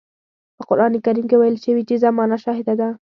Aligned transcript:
په 0.57 0.63
قرآن 0.69 0.93
کريم 1.05 1.25
کې 1.29 1.37
ويل 1.39 1.57
شوي 1.65 1.83
چې 1.89 2.01
زمانه 2.05 2.37
شاهده 2.43 2.73
ده. 2.79 2.89